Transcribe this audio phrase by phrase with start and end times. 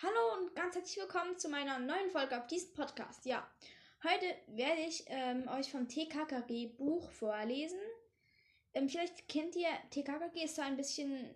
[0.00, 3.24] Hallo und ganz herzlich willkommen zu meiner neuen Folge auf diesem Podcast.
[3.26, 3.44] Ja,
[4.04, 7.80] heute werde ich ähm, euch vom TKKG Buch vorlesen.
[8.74, 11.28] Ähm, vielleicht kennt ihr, TKKG ist so ein bisschen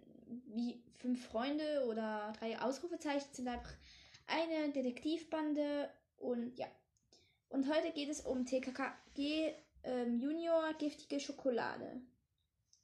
[0.47, 3.75] wie fünf Freunde oder drei Ausrufezeichen, sind einfach
[4.29, 6.69] eine Detektivbande und ja.
[7.49, 12.01] Und heute geht es um TKKG ähm, Junior Giftige Schokolade.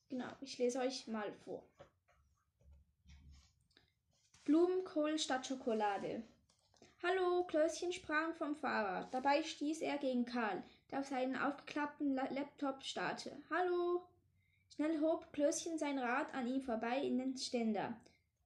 [0.09, 1.63] Genau, ich lese euch mal vor.
[4.49, 6.23] Blumenkohl statt Schokolade.
[7.03, 9.13] Hallo, Klößchen sprang vom Fahrrad.
[9.13, 13.37] Dabei stieß er gegen Karl, der auf seinen aufgeklappten La Laptop starrte.
[13.51, 14.07] Hallo!
[14.75, 17.95] Schnell hob Klößchen sein Rad an ihm vorbei in den Ständer.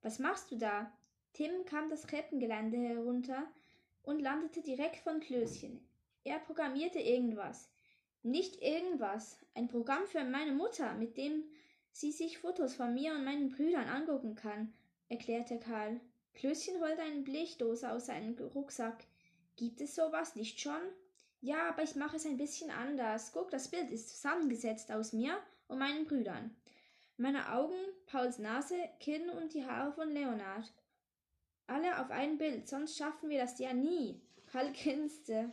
[0.02, 0.92] Was machst du da?
[1.34, 3.44] Tim kam das Treppengelände herunter
[4.02, 5.86] und landete direkt von Klößchen.
[6.24, 7.70] Er programmierte irgendwas.
[8.24, 9.38] Nicht irgendwas.
[9.54, 11.44] Ein Programm für meine Mutter, mit dem
[11.92, 14.72] sie sich Fotos von mir und meinen Brüdern angucken kann
[15.12, 16.00] erklärte Karl.
[16.34, 19.04] Klößchen holte eine Blechdose aus seinem Rucksack.
[19.56, 20.80] Gibt es sowas nicht schon?
[21.42, 23.32] Ja, aber ich mache es ein bisschen anders.
[23.32, 26.56] Guck, das Bild ist zusammengesetzt aus mir und meinen Brüdern.
[27.18, 30.72] Meine Augen, Pauls Nase, Kinn und die Haare von Leonard.
[31.66, 34.20] Alle auf ein Bild, sonst schaffen wir das ja nie.
[34.46, 35.52] Karl grinste.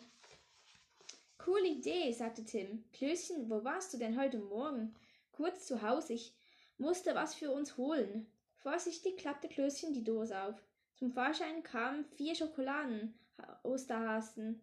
[1.37, 2.85] Coole Idee, sagte Tim.
[2.93, 4.95] Klößchen, wo warst du denn heute Morgen?
[5.33, 6.33] Kurz zu Hause, ich
[6.77, 8.25] musste was für uns holen.
[8.59, 10.61] Vorsichtig klappte Klößchen die Dose auf.
[10.95, 14.61] Zum Vorschein kamen vier Schokoladen-Osterhasen.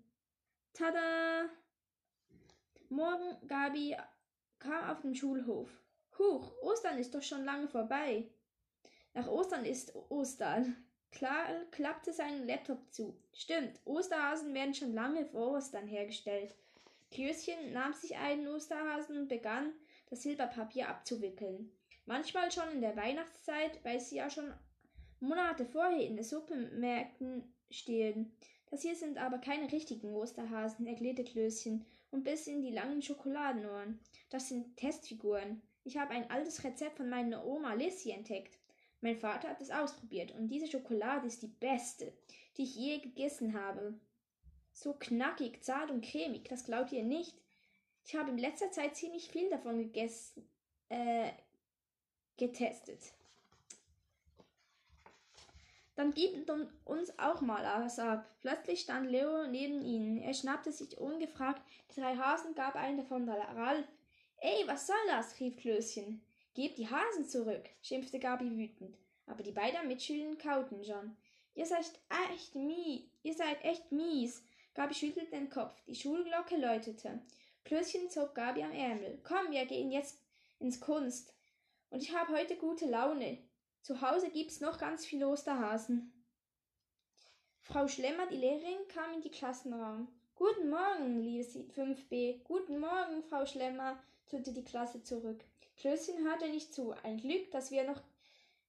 [0.74, 1.48] Tada!
[2.90, 3.96] Morgen Gabi
[4.58, 5.70] kam auf den Schulhof.
[6.18, 8.28] Huch, Ostern ist doch schon lange vorbei.
[9.14, 10.76] Nach Ostern ist Ostern.
[11.10, 13.18] Klar klappte sein Laptop zu.
[13.32, 16.54] Stimmt, Osterhasen werden schon lange vor Ostern hergestellt.
[17.10, 19.72] Klößchen nahm sich einen Osterhasen und begann,
[20.10, 21.72] das Silberpapier abzuwickeln.
[22.06, 24.52] Manchmal schon in der Weihnachtszeit, weil sie ja schon
[25.20, 28.36] Monate vorher in den Suppenmärkten stehen.
[28.70, 34.00] Das hier sind aber keine richtigen Osterhasen, erklärte Klößchen und biss in die langen Schokoladenohren.
[34.30, 35.62] Das sind Testfiguren.
[35.84, 38.58] Ich habe ein altes Rezept von meiner Oma Lissy entdeckt.
[39.00, 42.12] Mein Vater hat es ausprobiert und diese Schokolade ist die beste,
[42.56, 43.98] die ich je gegessen habe.
[44.72, 47.36] So knackig, zart und cremig, das glaubt ihr nicht.
[48.04, 50.48] Ich habe in letzter Zeit ziemlich viel davon gegessen,
[50.88, 51.30] äh,
[52.36, 53.00] getestet.
[55.96, 56.50] Dann gibt
[56.84, 58.26] uns auch mal was ab.
[58.42, 60.18] Plötzlich stand Leo neben ihnen.
[60.18, 63.86] Er schnappte sich ungefragt die drei Hasen, gab einen davon Ralf.
[64.38, 65.40] Ey, was soll das?
[65.40, 66.20] rief Klößchen.
[66.54, 68.96] Gebt die Hasen zurück, schimpfte Gabi wütend.
[69.26, 71.16] Aber die beiden Mitschüler kauten schon.
[71.54, 71.90] Ihr seid
[72.30, 74.42] echt mies, ihr seid echt mies.
[74.74, 75.74] Gabi schüttelte den Kopf.
[75.86, 77.20] Die Schulglocke läutete.
[77.64, 79.18] Klößchen zog Gabi am Ärmel.
[79.22, 80.18] Komm, wir gehen jetzt
[80.60, 81.32] ins Kunst.
[81.96, 83.38] Und ich habe heute gute Laune.
[83.80, 86.12] Zu Hause gibt's noch ganz viel Osterhasen.
[87.62, 90.06] Frau Schlemmer, die Lehrerin, kam in die Klassenraum.
[90.34, 92.42] Guten Morgen, liebe 5b.
[92.42, 95.42] Guten Morgen, Frau Schlemmer, tönte die Klasse zurück.
[95.78, 96.92] Klößchen hörte nicht zu.
[97.02, 98.02] Ein Glück, dass wir noch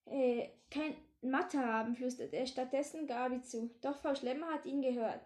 [0.05, 3.75] äh, kein Mathe haben, flüsterte er stattdessen Gabi zu.
[3.81, 5.19] Doch Frau Schlemmer hat ihn gehört.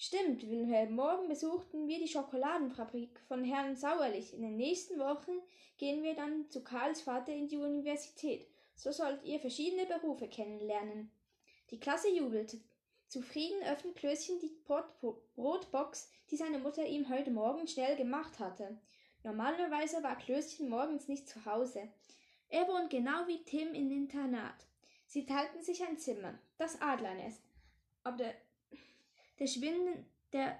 [0.00, 0.94] Stimmt, Wilhelm.
[0.94, 4.32] Morgen besuchten wir die Schokoladenfabrik von Herrn Sauerlich.
[4.32, 5.32] In den nächsten Wochen
[5.76, 8.46] gehen wir dann zu Karls Vater in die Universität.
[8.76, 11.10] So sollt ihr verschiedene Berufe kennenlernen.
[11.72, 12.60] Die Klasse jubelte.
[13.08, 14.56] Zufrieden öffnet Klößchen die
[15.34, 18.80] Brotbox, die seine Mutter ihm heute Morgen schnell gemacht hatte.
[19.24, 21.88] Normalerweise war Klößchen morgens nicht zu Hause.
[22.50, 24.64] Er wohnt genau wie Tim im Internat.
[25.08, 27.42] Sie teilten sich ein Zimmer, das Adlernest.
[28.04, 28.34] Aber der
[29.38, 30.58] der, schwinden, der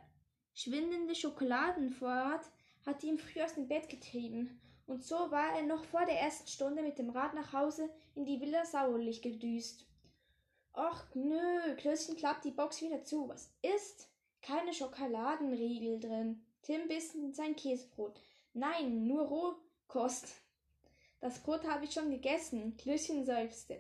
[0.55, 2.51] schwindende Schokoladenvorrat
[2.87, 6.49] hatte ihn früh aus dem Bett getrieben, und so war er noch vor der ersten
[6.49, 9.85] Stunde mit dem Rad nach Hause in die Villa Sauerlich gedüst.
[10.75, 13.29] Och nö, Klößchen klappt die Box wieder zu.
[13.29, 14.09] Was ist?
[14.41, 16.43] Keine Schokoladenriegel drin.
[16.63, 18.19] Tim biss in sein Käsebrot.
[18.55, 20.29] Nein, nur Rohkost.
[21.21, 22.77] Das Brot habe ich schon gegessen.
[22.79, 23.79] Klößchen seufzte.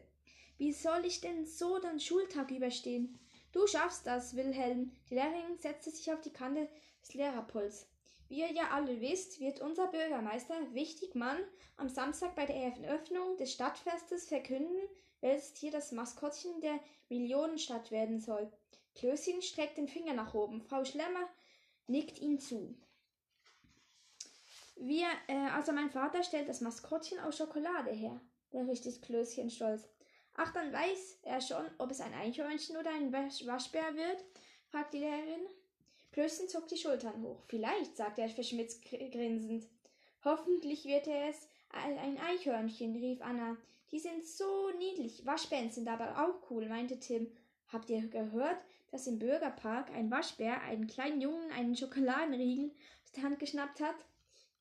[0.58, 3.19] Wie soll ich denn so den Schultag überstehen?
[3.53, 4.93] Du schaffst das, Wilhelm.
[5.09, 6.69] Die Lehrerin setzte sich auf die Kante
[7.03, 7.89] des Lehrerpuls.
[8.29, 11.39] Wie ihr ja alle wisst, wird unser Bürgermeister Wichtigmann
[11.79, 14.77] am Samstag bei der Eröffnung des Stadtfestes verkünden,
[15.21, 16.79] welches Tier das Maskottchen der
[17.09, 18.53] Millionenstadt werden soll.
[18.95, 20.61] Klößchen streckt den Finger nach oben.
[20.61, 21.27] Frau Schlemmer
[21.87, 22.75] nickt ihm zu.
[24.77, 29.89] Wir, äh, also mein Vater stellt das Maskottchen aus Schokolade her, berichtet Klößchen stolz.
[30.40, 34.25] Ach, dann weiß er schon, ob es ein Eichhörnchen oder ein Waschbär wird?
[34.70, 35.46] fragt die Lehrerin.
[36.12, 37.43] Plötzlich zog die Schultern hoch.
[37.49, 39.67] Vielleicht, sagte er verschmitzt grinsend.
[40.23, 43.56] Hoffentlich wird er es ein Eichhörnchen, rief Anna.
[43.90, 45.26] Die sind so niedlich.
[45.26, 47.26] Waschbären sind aber auch cool, meinte Tim.
[47.73, 52.70] Habt ihr gehört, dass im Bürgerpark ein Waschbär einen kleinen Jungen einen Schokoladenriegel
[53.02, 53.96] aus der Hand geschnappt hat?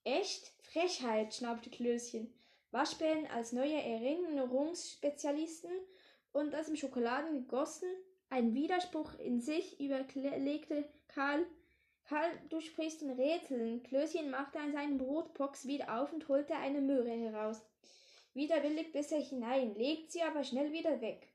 [0.03, 0.53] Echt?
[0.63, 2.33] Frechheit, schnaubte Klößchen.
[2.71, 5.71] Waschbären als neue Erinnerungsspezialisten
[6.33, 7.89] und das im Schokoladen gegossen?
[8.29, 11.45] Ein Widerspruch in sich, überlegte Karl.
[12.03, 13.83] Karl, du sprichst in Rätseln.
[13.83, 17.61] Klößchen machte an seinen Brotbox wieder auf und holte eine Möhre heraus.
[18.33, 21.27] Widerwillig biss er hinein, legt sie aber schnell wieder weg.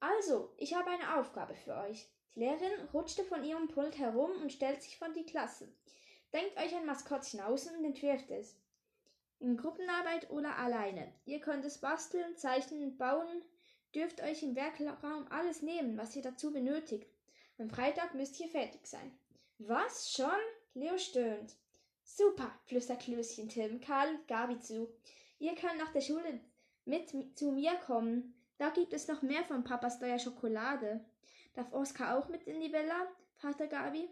[0.00, 2.08] Also, ich habe eine Aufgabe für euch.
[2.34, 5.68] Die Lehrerin rutschte von ihrem Pult herum und stellt sich vor die Klasse.
[6.32, 8.56] Denkt euch ein Maskottchen aus und entwirft es.
[9.42, 11.12] In Gruppenarbeit oder alleine.
[11.24, 13.42] Ihr könnt es basteln, zeichnen, bauen,
[13.92, 17.10] dürft euch im Werkraum alles nehmen, was ihr dazu benötigt.
[17.58, 19.18] Am Freitag müsst ihr fertig sein.
[19.58, 20.12] Was?
[20.12, 20.28] Schon?
[20.74, 21.56] Leo stöhnt.
[22.04, 24.94] Super, flüstert Klößchen Tim, Karl, Gabi zu.
[25.40, 26.38] Ihr könnt nach der Schule
[26.84, 28.36] mit zu mir kommen.
[28.58, 31.04] Da gibt es noch mehr von Papas neuer Schokolade.
[31.54, 33.08] Darf Oskar auch mit in die Villa?
[33.38, 34.08] fragte Gabi.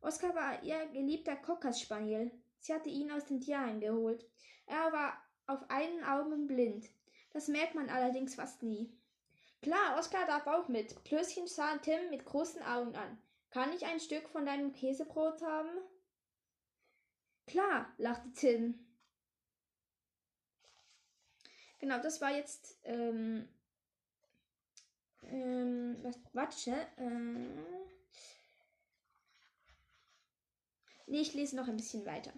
[0.00, 2.30] Oskar war ihr geliebter Cocker-Spaniel.
[2.60, 4.24] Sie hatte ihn aus dem Tierheim geholt.
[4.66, 6.88] Er war auf einen Augen blind.
[7.32, 8.96] Das merkt man allerdings fast nie.
[9.62, 11.04] Klar, Oskar darf auch mit.
[11.04, 13.18] Klößchen sah Tim mit großen Augen an.
[13.50, 15.70] Kann ich ein Stück von deinem Käsebrot haben?
[17.46, 18.86] Klar, lachte Tim.
[21.80, 23.48] Genau, das war jetzt ähm,
[25.22, 27.99] ähm, was, warte, äh,
[31.10, 32.32] nee, ich lese noch ein bisschen weiter.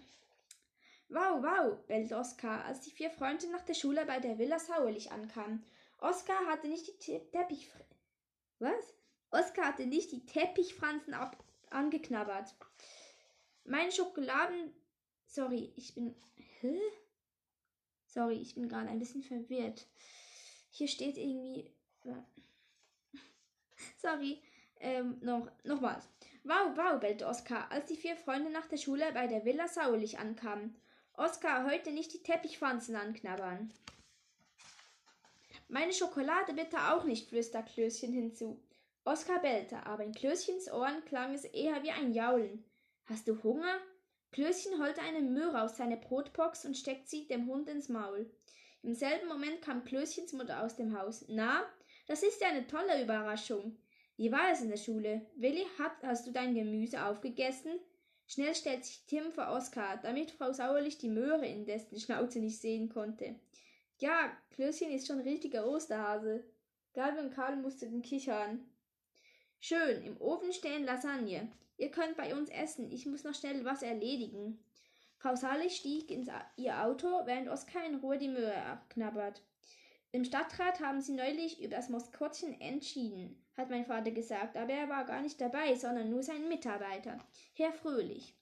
[1.09, 5.11] Wow, wow, bellte Oskar, als die vier Freunde nach der Schule bei der Villa Sauerlich
[5.11, 5.63] ankamen.
[5.99, 7.69] Oskar hatte nicht die Te Teppich...
[8.59, 8.95] Was?
[9.29, 12.55] Oskar hatte nicht die Teppichfransen ab angeknabbert.
[13.63, 14.73] Meine Schokoladen...
[15.25, 16.15] Sorry, ich bin...
[16.61, 16.79] Hä?
[18.05, 19.87] Sorry, ich bin gerade ein bisschen verwirrt.
[20.69, 21.71] Hier steht irgendwie...
[24.01, 24.41] Sorry.
[24.79, 26.07] Ähm, noch, nochmals.
[26.45, 30.19] Wow, wow, bellte Oskar, als die vier Freunde nach der Schule bei der Villa Sauerlich
[30.19, 30.75] ankamen.
[31.13, 33.71] Oskar, heute nicht die Teppichpflanzen anknabbern.
[35.69, 38.61] Meine Schokolade bitte auch nicht, flüstert Klößchen hinzu.
[39.05, 42.65] Oskar bellte, aber in Klößchens Ohren klang es eher wie ein Jaulen.
[43.05, 43.79] Hast du Hunger?
[44.33, 48.29] Klößchen holte eine Möhre aus seiner Brotbox und steckte sie dem Hund ins Maul.
[48.81, 51.23] Im selben Moment kam Klößchens Mutter aus dem Haus.
[51.29, 51.63] Na,
[52.07, 53.77] das ist ja eine tolle Überraschung.
[54.15, 55.25] Wie war es in der Schule?
[55.35, 57.71] Willi, hat, hast du dein Gemüse aufgegessen?
[58.27, 62.59] Schnell stellt sich Tim vor Oskar, damit Frau Sauerlich die Möhre in dessen Schnauze nicht
[62.59, 63.35] sehen konnte.
[63.99, 66.43] Ja, Klößchen ist schon richtiger Osterhase.
[66.93, 68.63] Gabi und Karl mussten kichern.
[69.59, 71.51] Schön, im Ofen stehen Lasagne.
[71.77, 74.63] Ihr könnt bei uns essen, ich muss noch schnell was erledigen.
[75.17, 79.41] Frau Sauerlich stieg in ihr Auto, während Oskar in Ruhe die Möhre abknabbert.
[80.11, 84.89] Im Stadtrat haben sie neulich über das Maskottchen entschieden, hat mein Vater gesagt, aber er
[84.89, 87.19] war gar nicht dabei, sondern nur sein Mitarbeiter,
[87.53, 88.35] Herr Fröhlich,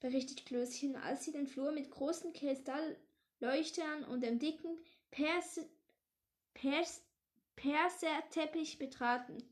[0.00, 4.78] berichtet Klößchen, als sie den Flur mit großen Kristallleuchtern und dem dicken
[5.10, 5.60] Pers
[6.54, 7.02] Pers
[7.56, 9.42] Perserteppich betraten.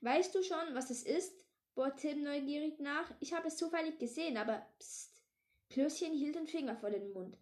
[0.00, 1.44] Weißt du schon, was es ist?
[1.74, 3.10] bohrt Tim neugierig nach.
[3.20, 5.12] Ich habe es zufällig gesehen, aber pst.
[5.70, 7.36] Klößchen hielt den Finger vor den Mund.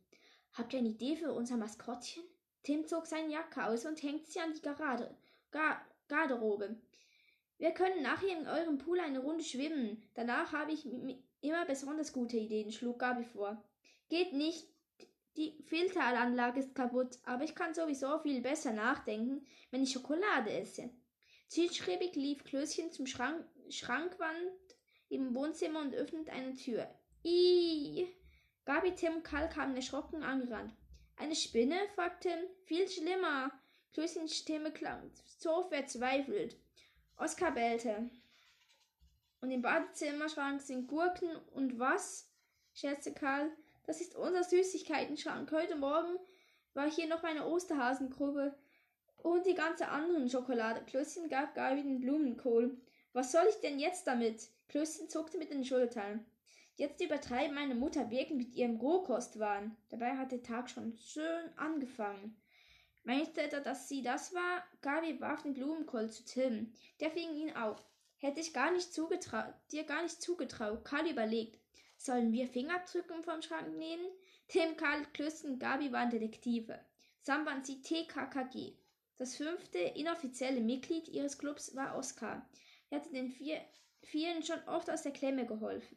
[0.55, 2.25] Habt ihr eine Idee für unser Maskottchen?
[2.63, 5.17] Tim zog seine Jacke aus und hängt sie an die Garade,
[5.51, 6.77] Gar Garderobe.
[7.59, 10.03] Wir können nachher in eurem Pool eine Runde schwimmen.
[10.15, 10.87] Danach habe ich
[11.41, 13.63] immer besonders gute Ideen, schlug Gabi vor.
[14.09, 14.69] Geht nicht,
[15.37, 20.91] die Filteranlage ist kaputt, aber ich kann sowieso viel besser nachdenken, wenn ich Schokolade esse.
[21.49, 24.37] Zielstrebig lief Klößchen zum Schrank Schrankwand
[25.09, 26.89] im Wohnzimmer und öffnet eine Tür.
[27.25, 28.07] Ih!
[28.65, 30.73] Gabi, Tim und Karl kamen erschrocken angerannt.
[31.17, 31.77] Eine Spinne?
[31.95, 32.31] fragte
[32.65, 33.51] Viel schlimmer.
[33.93, 36.57] Klößchens Stimme klang so verzweifelt.
[37.19, 38.11] Oskar bellte.
[39.41, 42.31] Und im Badezimmerschrank sind Gurken und was?
[42.75, 43.51] scherzte Karl.
[43.85, 45.51] Das ist unser Süßigkeitenschrank.
[45.51, 46.19] Heute Morgen
[46.75, 48.55] war hier noch eine Osterhasengrube
[49.17, 50.85] und die ganze anderen Schokolade.
[50.85, 52.77] Klößchen gab Gabi den Blumenkohl.
[53.15, 54.51] Was soll ich denn jetzt damit?
[54.69, 56.27] Klößchen zuckte mit den Schultern.
[56.75, 59.75] Jetzt übertreibt meine Mutter wirklich mit ihrem Rohkostwahn.
[59.89, 62.37] Dabei hat der Tag schon schön angefangen.
[63.09, 64.65] Etwa, dass sie das war?
[64.83, 66.73] Gabi warf den Blumenkohl zu Tim.
[67.01, 67.85] Der fing ihn auf.
[68.17, 70.85] Hätte ich gar nicht zugetraut, dir gar nicht zugetraut.
[70.85, 71.61] Karl überlegt.
[71.97, 74.05] Sollen wir Fingerabdrücke vom Schrank nehmen?
[74.49, 76.81] Tim, Karl, Klösten, Gabi waren Detektive.
[77.21, 78.77] Sam waren sie TKKG.
[79.19, 82.49] Das fünfte inoffizielle Mitglied ihres Clubs war Oskar.
[82.91, 83.61] Er hatte den vier,
[84.03, 85.97] vielen schon oft aus der Klemme geholfen.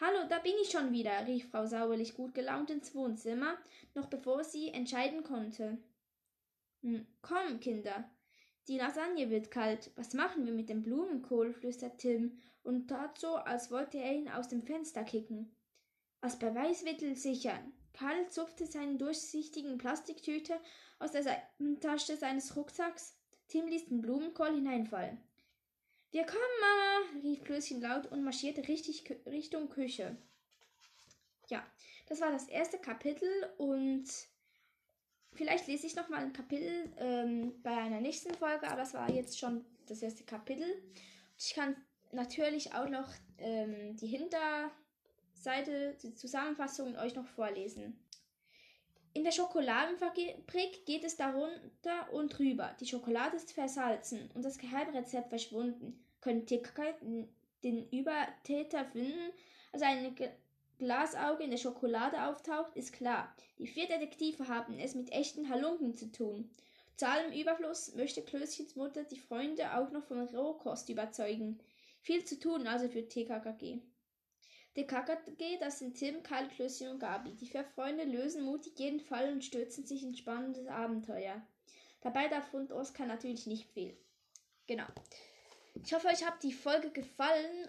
[0.00, 3.58] Hallo, da bin ich schon wieder, rief Frau Sauerlich gut gelaunt ins Wohnzimmer,
[3.94, 5.78] noch bevor sie entscheiden konnte.
[6.82, 8.10] Hm, komm, Kinder.
[8.68, 9.90] Die Lasagne wird kalt.
[9.96, 11.52] Was machen wir mit dem Blumenkohl?
[11.52, 15.54] flüstert Tim und tat so, als wollte er ihn aus dem Fenster kicken.
[16.20, 17.72] Als Beweismittel sichern.
[17.92, 20.60] Karl zupfte seine durchsichtigen Plastiktüte
[20.98, 23.16] aus der Seitentasche seines Rucksacks.
[23.48, 25.18] Tim ließ den Blumenkohl hineinfallen.
[26.10, 30.16] Wir kommen, Mama, rief Klößchen laut und marschierte richtig Richtung Küche.
[31.48, 31.66] Ja,
[32.06, 34.06] das war das erste Kapitel und
[35.34, 39.10] vielleicht lese ich noch mal ein Kapitel ähm, bei einer nächsten Folge, aber das war
[39.10, 40.66] jetzt schon das erste Kapitel.
[41.38, 41.76] Ich kann
[42.12, 43.08] natürlich auch noch
[43.38, 47.98] ähm, die Hinterseite, die Zusammenfassung euch noch vorlesen.
[49.14, 52.76] In der Schokoladenfabrik geht es darunter und drüber.
[52.80, 56.04] Die Schokolade ist versalzen und das Geheimrezept verschwunden.
[56.20, 56.94] Können TKK
[57.64, 59.32] den Übertäter finden?
[59.72, 60.14] Als ein
[60.78, 63.34] Glasauge in der Schokolade auftaucht, ist klar.
[63.58, 66.50] Die vier Detektive haben es mit echten Halunken zu tun.
[66.96, 71.60] Zu allem Überfluss möchte Klößchens Mutter die Freunde auch noch von Rohkost überzeugen.
[72.00, 73.80] Viel zu tun also für TKKG.
[74.76, 77.34] Der KKG, das sind Tim, Karl, Klößchen und Gabi.
[77.34, 81.42] Die vier Freunde lösen mutig jeden Fall und stürzen sich in spannendes Abenteuer.
[82.00, 83.96] Dabei davon Oskar natürlich nicht viel.
[84.68, 84.86] Genau.
[85.82, 87.68] Ich hoffe, euch hat die Folge gefallen